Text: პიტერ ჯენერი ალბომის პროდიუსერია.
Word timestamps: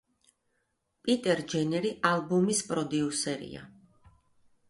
პიტერ 1.07 1.41
ჯენერი 1.51 1.91
ალბომის 2.13 2.63
პროდიუსერია. 2.71 3.65